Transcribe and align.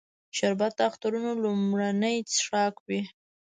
شربت 0.37 0.73
د 0.77 0.81
اخترونو 0.89 1.31
لومړنی 1.43 2.17
څښاک 2.31 2.75
وي 2.87 3.01